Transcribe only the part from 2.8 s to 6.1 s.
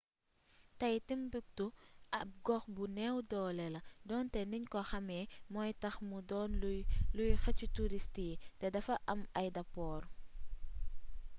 neew doole la donte niñ ko xàmee mooy tax